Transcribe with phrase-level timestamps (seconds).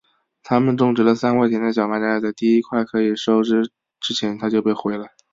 [0.41, 3.63] 他们种植了三块田的小麦但是在第一块可以收成
[3.99, 5.05] 之前它就被毁了。